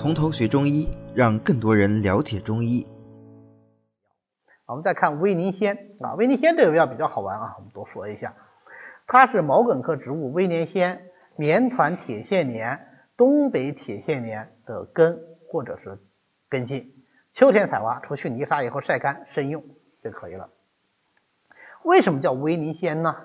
[0.00, 2.86] 从头学中医，让更多人了解中医。
[4.64, 8.34] 我们再看威宁仙啊，威宁仙这个药比较好玩啊，我们多说一下，
[9.06, 11.02] 它是毛茛科植物威宁仙、
[11.36, 12.80] 绵团铁线莲、
[13.18, 15.20] 东北铁线莲的根
[15.50, 15.98] 或者是
[16.48, 16.94] 根茎，
[17.34, 19.62] 秋天采挖，除去泥沙以后晒干慎用
[20.02, 20.48] 就可以了。
[21.84, 23.16] 为什么叫威宁仙呢？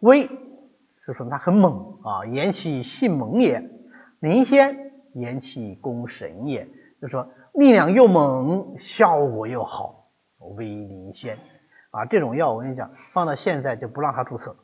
[0.00, 0.26] 威
[1.06, 3.60] 就说它很猛啊，言其性猛也；
[4.18, 4.85] 宁仙
[5.20, 6.68] 言其功神也，
[7.00, 10.10] 就说力量又猛，效果又好。
[10.56, 11.38] 威灵仙
[11.90, 14.54] 啊，这种药我跟你讲，放到现在就不让它注册，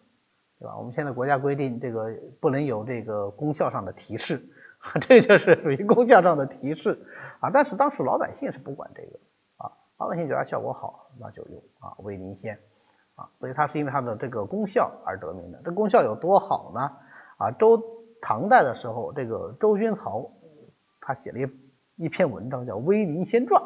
[0.59, 0.77] 对吧？
[0.77, 2.11] 我们现在国家规定这个
[2.41, 4.43] 不能有这个功效上的提示，
[5.01, 7.05] 这就是属于功效上的提示
[7.41, 7.51] 啊。
[7.53, 9.19] 但是当时老百姓是不管这个
[9.57, 12.59] 啊，老百姓觉得效果好，那就用啊威灵仙。
[13.15, 15.61] 啊，所以它是因为它的这个功效而得名的。
[15.65, 16.81] 这功效有多好呢？
[17.37, 17.83] 啊，周
[18.23, 20.31] 唐代的时候，这个周君曹
[21.03, 23.63] 他写了一一篇文章叫《威灵仙传》，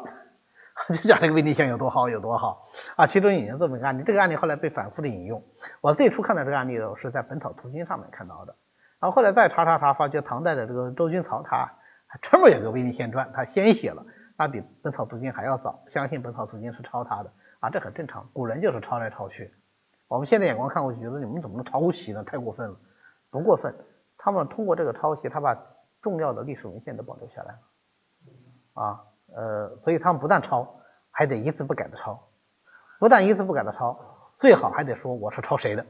[0.93, 3.07] 就讲这个威灵仙有多好有多好啊。
[3.07, 5.41] 其中引用这么个案例，这个案例后来被反复的引用。
[5.81, 8.55] 我最初看到这个案例的时候是在《本草图经》上面看到的，
[8.99, 11.71] 然后后来再查查查，发觉唐代的这个周君曹他
[12.21, 14.05] 专门有个《威灵仙传》，他先写了，
[14.37, 17.31] 他比《本草图经》还要早，相信《本草图经》是抄他的。
[17.59, 19.51] 啊，这很正常，古人就是抄来抄去。
[20.07, 22.23] 我们现在眼光看过去，觉得你们怎么能抄袭呢？
[22.23, 22.77] 太过分了，
[23.31, 23.73] 不过分。
[24.19, 25.57] 他们通过这个抄袭，他把
[26.01, 27.59] 重要的历史文献都保留下来了。
[28.73, 29.03] 啊，
[29.33, 30.79] 呃，所以他们不但抄，
[31.11, 32.27] 还得一字不改的抄。
[32.99, 33.99] 不但一字不改的抄，
[34.39, 35.85] 最好还得说我是抄谁的，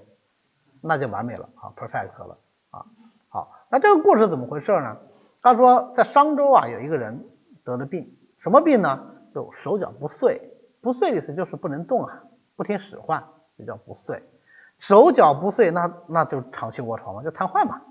[0.82, 2.38] 那就完美了啊，perfect 了
[2.72, 2.86] 啊。
[3.30, 4.98] 好，那这个故事怎么回事呢？
[5.42, 7.26] 他说在商周啊，有一个人
[7.64, 9.16] 得了病，什么病呢？
[9.34, 10.54] 就手脚不遂。
[10.80, 12.24] 不遂的意思就是不能动啊，
[12.56, 13.26] 不听使唤，
[13.58, 14.24] 就叫不遂。
[14.80, 17.82] 手脚不遂，那那就长期卧床嘛，就瘫痪嘛，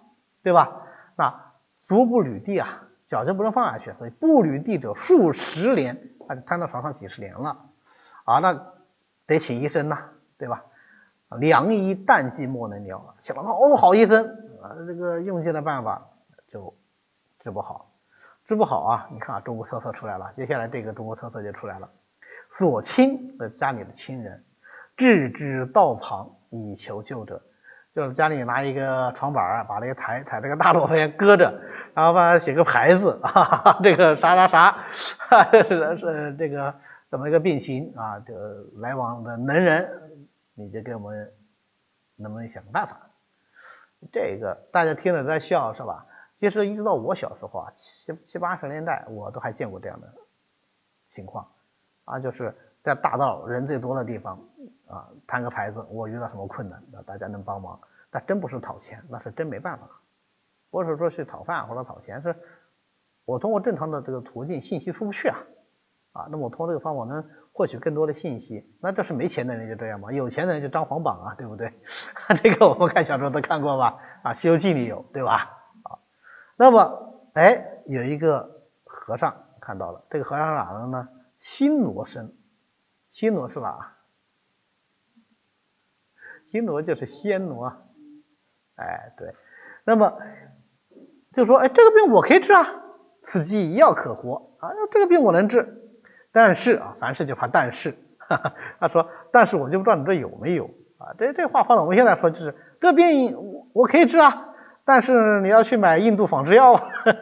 [0.43, 0.83] 对吧？
[1.17, 1.46] 那
[1.89, 7.67] 足不履地啊，脚就不能放下去，所以不履地者数十年，他就瘫到床上几十年了
[8.25, 8.73] 啊，那
[9.27, 10.65] 得请医生呐，对吧？
[11.41, 14.25] 良医淡剂莫能疗，请了好好医生
[14.63, 16.09] 啊，这个用尽了办法
[16.49, 16.75] 就
[17.41, 17.91] 治不好，
[18.47, 19.09] 治不好啊！
[19.13, 21.91] 你看啊，中国特色出来了，接下来这个中国特色就出来了。
[22.51, 24.45] 所亲的家里的亲人，
[24.97, 27.43] 置之道旁以求救者，
[27.97, 31.63] 就是家里拿一个床板儿，把那个台台这个大罗盘搁着，
[31.95, 34.85] 然后把它写个牌子， 哈哈，这个啥啥啥，
[35.97, 36.75] 是这个
[37.09, 38.21] 怎么一个病情啊？
[38.21, 38.35] 这
[38.83, 39.89] 来往的能人，
[40.55, 41.33] 你就给我们
[42.17, 43.01] 能不能想个办法？
[44.13, 46.05] 这个大家听着在笑是吧？
[46.37, 50.07] 其实一直到我小时候啊，七七八十年代，我都还见过这样的
[51.09, 51.49] 情况。
[52.05, 54.39] 啊，就是在大道人最多的地方
[54.89, 57.79] 啊，摊个牌子，我遇到什么困难，那大家能帮忙。
[58.11, 59.89] 但真不是讨钱，那是真没办法。
[60.71, 62.35] 不是说去讨饭或者讨钱，是
[63.25, 65.39] 我通过正常的这个途径，信息出不去啊。
[66.13, 68.65] 啊，那么我通过这个方法能获取更多的信息。
[68.81, 71.73] 那这是没钱的人就这样嘛，有钱的人就张皇榜啊，对不对？
[72.43, 73.99] 这个我们看小说都看过吧？
[74.23, 75.51] 啊，《西游记》里有，对吧？
[75.83, 75.99] 啊，
[76.57, 81.09] 那么哎，有一个和尚看到了，这个和尚是哪的呢？
[81.39, 82.33] 新罗生，
[83.13, 83.96] 新罗是吧？
[86.51, 87.73] 新罗就是暹罗，
[88.77, 89.35] 哎，对。
[89.85, 90.15] 那么
[91.35, 92.67] 就说，哎，这个病我可以治啊，
[93.23, 95.83] 此疾药可活啊，这个病我能治。
[96.33, 97.97] 但是啊，凡事就怕但是。
[98.81, 100.65] 他说，但是我就不知道你这有没有
[100.99, 101.15] 啊？
[101.19, 104.43] 这这话放到我们现在说，就是这病我我可以治啊。
[104.85, 106.75] 但是你要去买印度仿制药，
[107.05, 107.13] 对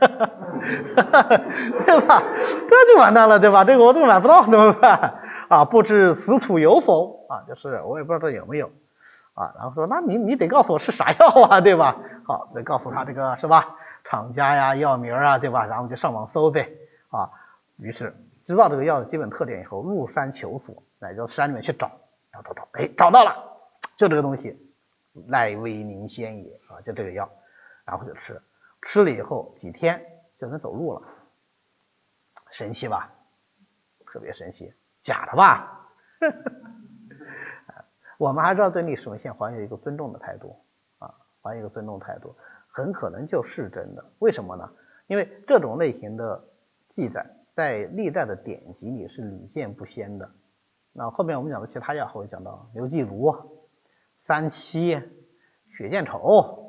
[2.06, 2.22] 吧？
[2.68, 3.64] 这就完蛋了，对吧？
[3.64, 5.20] 这个我都买不到，怎么办？
[5.48, 7.26] 啊，不知此处有否？
[7.28, 8.70] 啊，就是我也不知道这有没有
[9.34, 9.52] 啊。
[9.56, 11.96] 然后说，那你你得告诉我是啥药啊，对吧？
[12.26, 13.76] 好，得告诉他这个是吧？
[14.04, 15.66] 厂家呀，药名啊，对吧？
[15.66, 16.72] 然后就上网搜呗。
[17.10, 17.30] 啊，
[17.76, 21.90] 于是知道这个药的基本特点以后，入山求索，来到山里面去找，
[22.32, 23.58] 找找找，哎，找到了，
[23.96, 24.58] 就这个东西，
[25.28, 27.30] 赖威宁仙也啊，就这个药。
[27.86, 28.40] 然后就吃，
[28.82, 30.02] 吃了以后几天
[30.40, 31.02] 就能走路了，
[32.50, 33.10] 神奇吧？
[34.06, 34.72] 特别神奇，
[35.02, 35.88] 假的吧？
[38.24, 40.56] 我们还是要对历史文献怀有一个尊重的态度
[40.98, 42.34] 啊，怀有一个尊重态度，
[42.68, 44.02] 很可能就是真的。
[44.18, 44.70] 为什么呢？
[45.08, 46.42] 因为这种类型的
[46.88, 50.30] 记载在历代的典籍里是屡见不鲜的。
[50.94, 53.34] 那后面我们讲的其他药会讲到刘季如、
[54.26, 54.98] 三七、
[55.76, 56.62] 血见丑。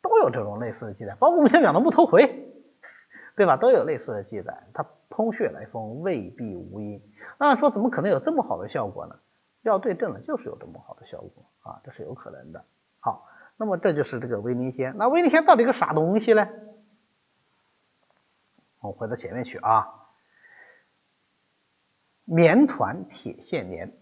[0.00, 2.50] 都有这种类似的记载，包括我们先讲的木头回，
[3.36, 3.56] 对吧？
[3.56, 4.68] 都有类似的记载。
[4.72, 7.02] 它通血来风，未必无因。
[7.38, 9.16] 那说怎么可能有这么好的效果呢？
[9.68, 12.64] 要对症了，就是有这么好的效果啊，这是有可能的。
[13.00, 14.96] 好，那么这就是这个威灵仙。
[14.96, 16.48] 那威灵仙到底个啥东西呢？
[18.80, 19.94] 我回到前面去啊。
[22.24, 23.92] 棉团铁线莲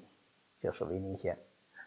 [0.60, 1.38] 就是威灵仙。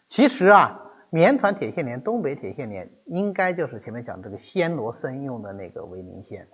[0.06, 0.80] 其实啊，
[1.10, 6.48] 棉团铁线莲、东北铁线莲应该就是前面讲这个暹罗僧用的那个威灵仙，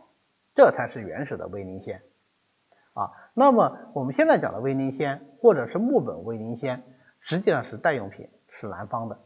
[0.54, 2.02] 这才是原始的威灵仙
[2.94, 3.12] 啊。
[3.32, 6.82] 那么我们现在讲的威灵仙或者是木本威灵仙，
[7.28, 9.18] 实际上是代用品，是南方的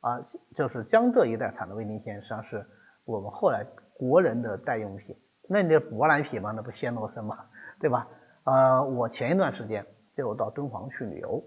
[0.00, 0.20] 啊，
[0.54, 2.66] 就是江浙一带产的威宁仙，实际上是
[3.06, 3.64] 我们后来
[3.94, 5.16] 国人的代用品。
[5.48, 7.46] 那你这博兰品嘛，那不暹罗僧嘛，
[7.80, 8.06] 对吧？
[8.44, 11.42] 呃，我前一段时间就到敦煌去旅游，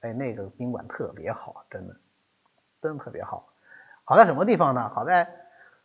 [0.00, 1.96] 哎，那个宾馆特别好，真的，
[2.80, 3.48] 真的特别好。
[4.04, 4.88] 好在什么地方呢？
[4.90, 5.28] 好在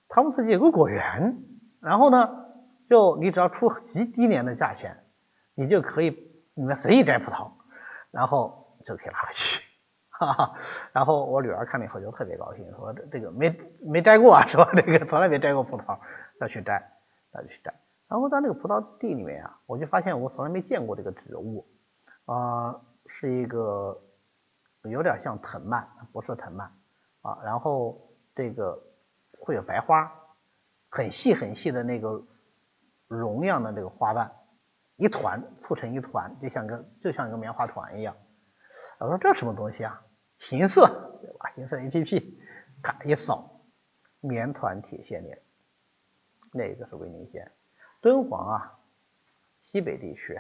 [0.07, 1.43] 他们自己有个果园，
[1.81, 2.45] 然后呢，
[2.87, 5.03] 就你只要出极低廉的价钱，
[5.55, 7.53] 你就可以里面随意摘葡萄，
[8.11, 9.61] 然后就可以拿回去，
[10.09, 10.55] 哈哈。
[10.91, 14.69] 然后我女儿看了以后就特别高兴，说这这个没没摘过啊，是吧？
[14.75, 15.97] 这个从来没摘过葡萄，
[16.39, 16.91] 要去摘，
[17.33, 17.73] 要去摘。
[18.07, 21.65] 然后在那个葡萄地里面啊，我就发现我从来没见过这个植物，
[22.25, 23.99] 啊，是一个
[24.83, 26.71] 有点像藤蔓，不是藤蔓
[27.21, 27.39] 啊。
[27.43, 27.99] 然后
[28.35, 28.79] 这个
[29.39, 30.11] 会有白花，
[30.89, 32.23] 很细很细的那个
[33.07, 34.31] 绒样的这个花瓣，
[34.97, 38.15] 一团簇成一团，就像个就像一个棉花团一样。
[38.99, 40.05] 我说这什么东西啊？
[40.51, 40.85] 银色
[41.21, 41.51] 对吧？
[41.57, 42.39] 银色 A P P，
[42.81, 43.61] 咔一扫，
[44.19, 45.41] 棉团铁线莲，
[46.51, 47.51] 那个是维尼仙。
[48.01, 48.79] 敦煌啊，
[49.63, 50.35] 西北地区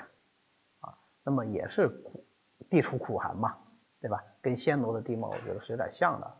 [0.81, 2.25] 啊，那么也是苦
[2.69, 3.57] 地处苦寒嘛，
[4.01, 4.23] 对吧？
[4.41, 6.37] 跟暹罗的地貌我觉得是有点像的，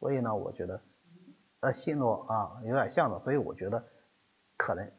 [0.00, 0.82] 所以呢，我觉得
[1.60, 3.84] 呃暹罗啊有点像的，所以我觉得
[4.56, 4.90] 可能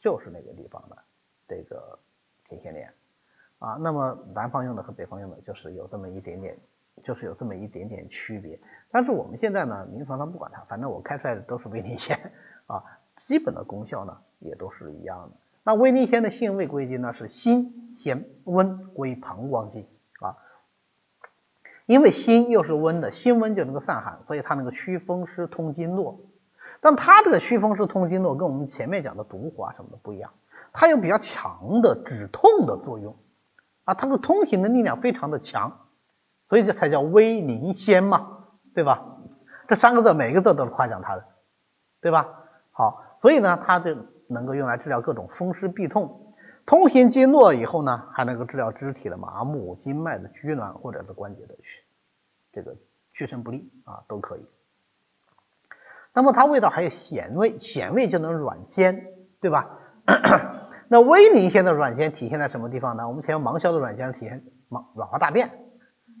[0.00, 1.04] 就是那个地方的
[1.46, 1.98] 这个
[2.48, 2.92] 铁线莲
[3.58, 3.76] 啊。
[3.80, 6.56] 那么南方用的和北方用的就是有这么一点点，
[7.02, 8.58] 就是有这么一点点区别。
[8.90, 12.32] 但是我们现在呢，临床上不管它，反正我开出来的都是威尼仙
[12.66, 12.84] 啊，
[13.26, 14.18] 基本的功效呢。
[14.40, 15.36] 也都是一样的。
[15.64, 19.84] 那威尼仙的性味归经呢是辛、咸、温归膀胱经
[20.20, 20.38] 啊。
[21.86, 26.20] 因为辛又是温的，辛温就能够散寒，所以它能够祛风湿通经络。
[26.80, 30.30] 但它这个祛风湿通经络跟我们前面讲的毒火啊什么的不一样，
[30.72, 33.16] 它有比较强的止痛的作用
[33.88, 35.86] 啊，它的通行的力量非常的强，
[36.48, 39.16] 所以这才叫威宁仙嘛，对吧？
[39.66, 41.24] 这三个字每个字都是夸奖它的，
[42.00, 42.28] 对吧？
[42.72, 43.96] 好，所以呢，它就。
[44.30, 46.34] 能够用来治疗各种风湿痹痛，
[46.66, 51.56] 通行经络以后呢，还能够治疗肢体的麻木、经脉的拘挛或者是关节的
[52.52, 52.76] 这个
[53.14, 54.44] 屈伸不利啊，都可以。
[56.12, 59.06] 那么它味道还有咸味，咸味就能软坚，
[59.40, 59.78] 对吧？
[60.90, 63.08] 那威宁仙的软件体现在什么地方呢？
[63.08, 65.50] 我们前面芒硝的软件体现芒软化大便，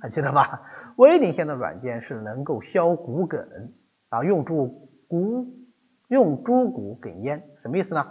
[0.00, 0.62] 还记得吧？
[0.96, 3.48] 威宁仙的软件是能够消骨梗
[4.08, 5.54] 啊，用猪骨。
[6.08, 8.10] 用猪骨梗咽什么意思呢？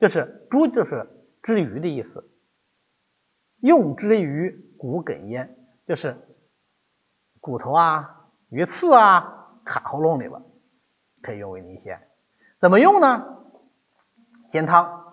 [0.00, 1.06] 就是猪就是
[1.42, 2.26] 之鱼的意思，
[3.60, 5.54] 用之于骨梗咽
[5.86, 6.16] 就是
[7.40, 10.40] 骨头啊、鱼刺啊卡喉咙里了，
[11.20, 12.00] 可以用威尼仙。
[12.62, 13.44] 怎么用呢？
[14.48, 15.03] 煎汤，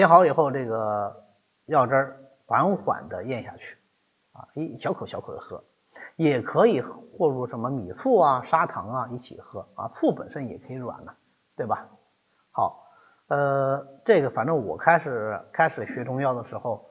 [0.00, 1.14] 煎好以后，这个
[1.66, 2.16] 药汁儿
[2.46, 3.76] 缓缓的咽下去
[4.32, 5.62] 啊，一小口小口的喝，
[6.16, 11.12] 也可以和入什么米醋啊、砂糖啊一起喝啊，醋本身也可以软的。
[11.54, 11.88] 对吧？
[12.50, 12.86] 好，
[13.28, 16.86] 呃，这个反正我开始开始学中药的时候，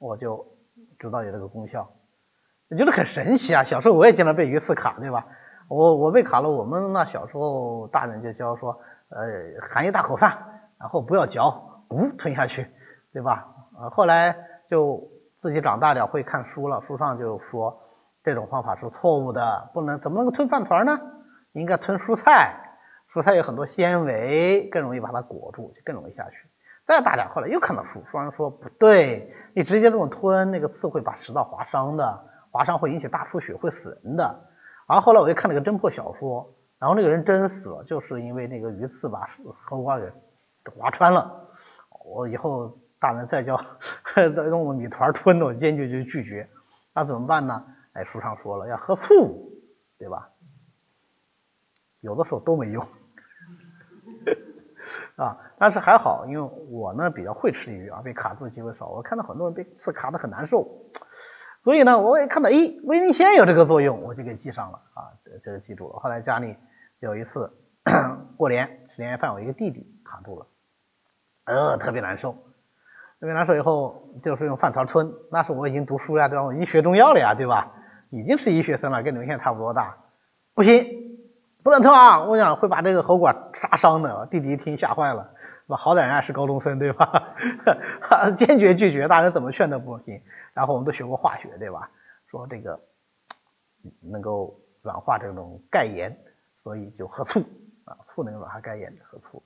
[0.00, 0.44] 我就
[0.98, 1.88] 知道有这个功效，
[2.68, 3.62] 我觉得很神奇啊。
[3.62, 5.28] 小时候我也经常被鱼刺卡，对吧？
[5.68, 12.66] 我我被卡了，我们那小时候大人就教说，呃，含一大口饭，然后不要嚼，咕吞下去，
[13.12, 13.46] 对吧？
[13.78, 14.36] 呃，后来
[14.68, 15.08] 就
[15.40, 17.78] 自己长大点会看书了，书上就说
[18.24, 20.98] 这种方法是错误的，不能怎么能够吞饭团呢？
[21.52, 22.62] 应该吞蔬菜。
[23.12, 26.36] 蔬菜有很多纤维，更容易把它裹住，就更容易下去。
[26.86, 34.38] 再大点，后来又看到书，书上说不对，你直接这种吞，那个刺会把食道划伤的，划伤会引起大出血，会死人的。
[34.86, 39.28] 然后后来我又看了个侦破小说，然后那个人真死了，就是因为那个鱼刺把
[39.64, 41.45] 喉管给划穿了。
[42.06, 43.60] 我以后大人再教
[44.14, 46.48] 再用米团吞的，我坚决就拒绝。
[46.94, 47.64] 那怎么办呢？
[47.92, 49.50] 哎，书上说了要喝醋，
[49.98, 50.30] 对吧？
[52.00, 52.86] 有的时候都没用。
[55.16, 58.88] 啊，但是还好，因为我呢比较会吃鱼啊，被卡住的机会少。
[58.88, 60.86] 我看到很多人被刺卡的很难受，
[61.62, 65.98] 所以呢，我也看到，咦，威尼仙有这个作用，我就给记上了啊，这这个记住了。
[65.98, 66.56] 后来家里
[67.00, 67.50] 有一次
[68.36, 70.46] 过年吃年夜饭，我一个弟弟卡住了，
[71.46, 72.32] 呃，特别难受，
[73.18, 73.56] 特别难受。
[73.56, 76.44] 以后就是用饭团吞，那时我已经读书呀，对吧？
[76.44, 77.72] 我已经学中药了呀，对吧？
[78.10, 79.96] 已经是医学生了，跟你们现在差不多大，
[80.54, 81.04] 不行。
[81.62, 82.22] 不能吞啊！
[82.22, 84.24] 我想会把这个喉管扎伤的。
[84.26, 85.28] 弟弟一听吓坏了，
[85.66, 85.76] 吧？
[85.76, 87.34] 好歹人家是高中生，对吧？
[88.36, 90.22] 坚决拒绝，大人怎么劝都不行。
[90.54, 91.90] 然后我们都学过化学，对吧？
[92.30, 92.78] 说这个
[94.00, 96.16] 能够软化这种钙盐，
[96.62, 97.40] 所以就喝醋
[97.84, 99.42] 啊，醋能软化钙盐，喝醋。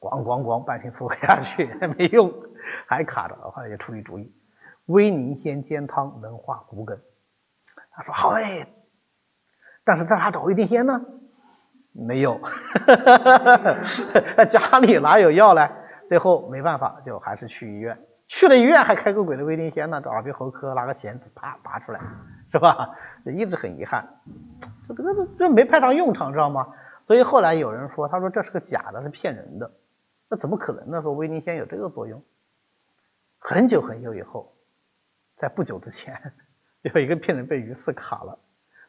[0.00, 2.32] 咣咣咣，半瓶醋喝下去 没用，
[2.86, 3.34] 还卡着。
[3.34, 4.32] 后来就出一主意，
[4.86, 6.98] 威宁仙煎汤能化骨梗。
[7.90, 8.66] 他说好哎，
[9.84, 11.00] 但是在哪找威宁仙呢？
[11.94, 12.40] 没有，
[14.48, 15.70] 家里哪有药嘞？
[16.08, 17.98] 最后没办法，就还是去医院。
[18.28, 22.00] 去了医院还开个鬼的威宁仙呢，找耳鼻喉科拿个钳子啪拔出来，
[22.50, 22.94] 是吧？
[23.26, 24.08] 就一直很遗憾，
[24.88, 26.66] 这这这这没派上用场，知道吗？
[27.06, 29.70] 所以后来有人说，他说这是个假的，是骗人的。
[30.28, 31.02] 那怎么可能呢？
[31.02, 32.22] 说威宁鲜有这个作用？
[33.38, 34.54] 很久很久以后，
[35.36, 36.32] 在不久之前，
[36.82, 38.38] 有一个病人被鱼刺卡了，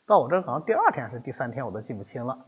[0.06, 2.46] 到我这好像第二天还是第三天，我都记不清了。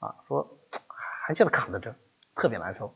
[0.00, 0.58] 啊，说
[1.26, 1.94] 还觉得卡在这，
[2.34, 2.94] 特别难受。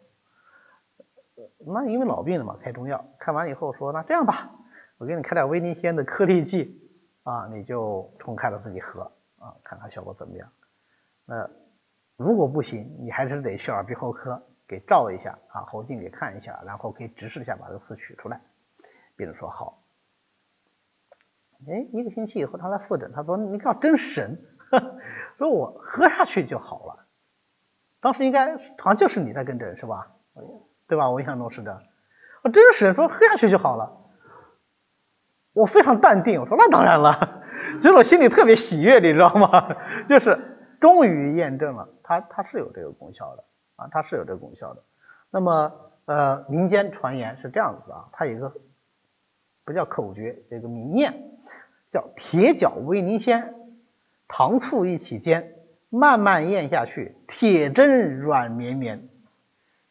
[1.58, 4.50] 那因为老病了嘛，开中药，开完以后说，那这样吧，
[4.96, 6.90] 我给你开点威宁鲜的颗粒剂
[7.22, 9.02] 啊，你就冲开了自己喝
[9.38, 10.50] 啊，看看效果怎么样。
[11.26, 11.48] 那
[12.18, 18.40] 如果不行，你还是得去耳鼻喉科给照一下啊，喉镜给看一下，然后可以直视一下把这个刺取出来。
[19.16, 19.82] 病人说好。
[21.68, 24.38] 哎，一个星期以后他来复诊，他说你看真神，
[25.38, 27.06] 说我喝下去就好了。
[28.00, 30.08] 当时应该好像就是你在跟诊是吧？
[30.88, 31.10] 对吧？
[31.10, 31.82] 我印象中是这样。
[32.42, 33.96] 我真神说喝下去就好了。
[35.52, 37.42] 我非常淡定，我说那当然了。
[37.80, 39.76] 其 实我心里特别喜悦，你知道吗？
[40.08, 40.47] 就是
[40.80, 43.44] 终于验证了，它它是有这个功效的
[43.76, 44.82] 啊，它是有这个功效的。
[45.30, 45.72] 那么
[46.06, 48.52] 呃，民间传言是这样子啊，它有一个
[49.64, 51.12] 不叫口诀，这个名谚。
[51.90, 53.54] 叫铁脚威宁鲜，
[54.28, 55.54] 糖醋一起煎，
[55.88, 59.08] 慢慢咽下去，铁针软绵绵。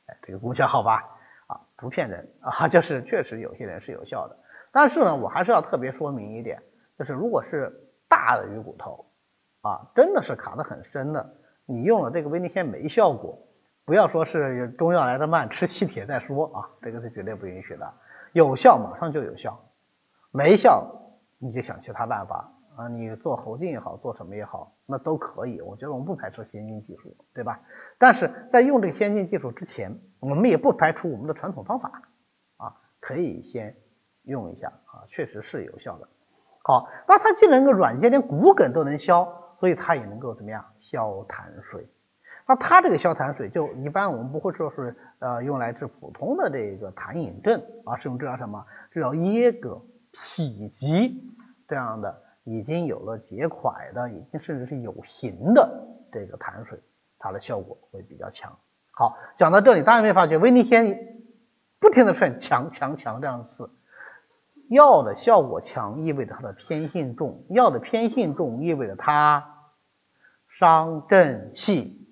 [0.05, 1.17] 哎，这个功效好吧？
[1.47, 4.37] 啊，不骗人啊，就是确实有些人是有效的。
[4.71, 6.61] 但是呢，我还是要特别说明一点，
[6.99, 7.73] 就是如果是
[8.07, 9.06] 大的鱼骨头
[9.67, 11.33] 啊，真的是卡得很深的，
[11.65, 13.37] 你用了这个威宁鲜没效果，
[13.85, 17.93] 不要说是中药来的慢，吃气铁再说啊，这个是绝对不允许的。
[18.31, 19.59] 有效马上就有效，
[20.31, 20.93] 没效。
[21.39, 25.61] 你就想其他办法啊，你做喉镜也好，做什么也好，那都可以。
[25.61, 27.59] 我觉得我们不排斥先进技术，对吧？
[27.99, 32.01] 但是在用这个先进技术之前，我们也不排除我们的传统方法
[32.57, 33.75] 啊，可以先
[34.23, 36.07] 用一下啊，确实是有效的。
[36.63, 41.87] 好，那它既能够软件，连骨梗都能消，所以它也能够怎么样消痰水？
[42.47, 48.65] 那它这个消痰水，就一般我们不会说是呃用来治普通的这个痰饮症而是用治疗什么？
[48.91, 49.81] 治疗噎膈。
[50.13, 51.29] 痞积
[51.67, 56.79] 这样的已经有了结块的，已经甚至是有形的这个痰水，
[57.19, 58.57] 它的效果会比较强。
[58.89, 61.19] 好，讲到这里，大家有没有发觉威尼先
[61.79, 63.69] 不停的出现强强强这样的字？
[64.69, 69.69] 药的效果强意味着它的偏性重，药的偏性重意味着它
[70.59, 72.07] 伤正气，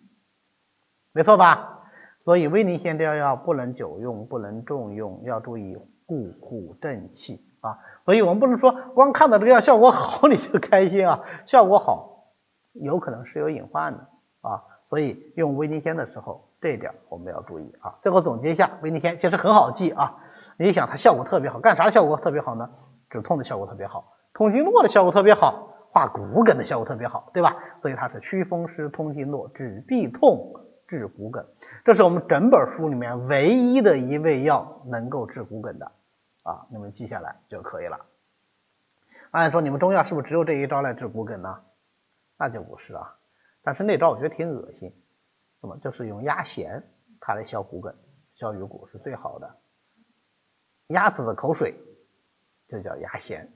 [1.12, 1.83] 没错吧？
[2.24, 7.43] 所以威尼仙这药不能久用，不能重用，要注意固护正气。
[7.62, 12.27] 啊，所以我们不能说光看到这个药效果好你就开心啊， 效果好
[12.74, 14.07] 有可能是有隐患的
[14.41, 17.95] 啊，所以用威尼仙的时候这一点我们要注意啊。
[18.03, 20.17] 最后总结一下，威尼仙其实很好记啊，
[20.57, 22.69] 你想它效果特别好，干啥效果特别好呢？
[23.09, 27.55] 止痛的效果特别好，通经络的效果特别好，化骨梗的效果特别好，对吧？
[27.81, 30.53] 所以它是祛风湿、通经络、治痹痛、
[30.88, 31.45] 治骨梗，
[31.83, 35.91] 这是我们整本书里面唯一的一味药能够治骨梗的。
[36.43, 38.05] 啊，你们记下来就可以了。
[39.31, 41.62] 按说你们中药是不是只有这一招来治骨梗呢？
[42.38, 43.15] 那就不是啊。
[43.63, 44.93] 但是那招我觉得挺恶心，
[45.62, 46.83] 那么就是用鸭涎
[47.19, 47.95] 它来消骨梗、
[48.35, 49.55] 消鱼骨是最好的。
[50.87, 51.75] 鸭子的口水
[52.67, 53.47] 就叫鸭涎，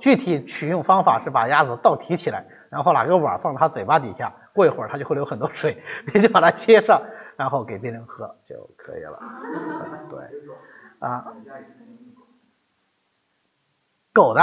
[0.00, 7.02] 具体取用方法是把鸭子倒提起来，然后拿个碗放它嘴巴底下，过一会儿它就会流很多水， 你就把它接上，
[7.36, 9.18] 然后给病人喝就可以了。
[10.10, 10.20] 对，
[11.00, 11.32] 啊。
[14.12, 14.40] 狗的，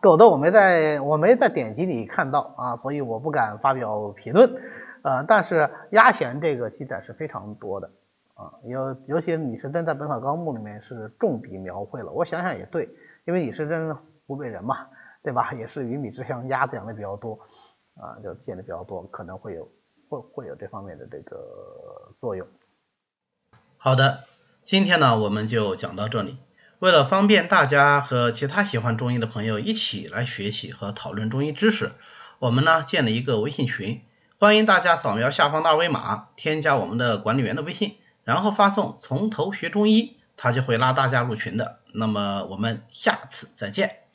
[0.00, 4.62] 狗的我没在，我没在典籍里看到啊，所以我不敢发表评论。
[5.02, 7.90] 呃，但是鸭涎这个记载是非常多的
[8.38, 12.12] 啊，尤尤其李时珍在《本草纲目》里面是重笔描绘了。
[12.12, 12.88] 我想想也对，
[13.26, 13.96] 因为李时珍
[14.28, 14.86] 湖北人嘛，
[15.24, 15.52] 对吧？
[15.54, 17.40] 也是鱼米之乡，鸭子养的比较多
[17.96, 19.68] 啊，就见的比较多，可能会有
[20.08, 22.46] 会会有这方面的这个作用。
[23.76, 24.22] 好的，
[24.62, 26.38] 今天呢我们就讲到这里。
[26.78, 31.90] 为了方便大家和其他喜欢中医的朋友一起来学习和讨论中医知识，
[32.38, 34.02] 我们呢建了一个微信群，
[34.38, 37.96] 欢迎大家扫描下方的二维码，添加我们的管理员的微信。
[38.28, 41.78] 然后发送“从头学中医”，他就会拉大家入群的。
[41.94, 44.07] 那么我们下次再见。